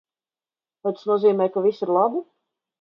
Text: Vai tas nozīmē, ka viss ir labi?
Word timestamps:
Vai 0.85 0.93
tas 0.95 1.05
nozīmē, 1.13 1.49
ka 1.59 1.65
viss 1.69 1.87
ir 1.87 1.95
labi? 2.01 2.27